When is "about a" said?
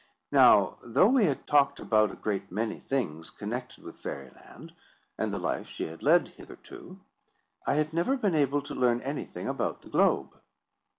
1.79-2.15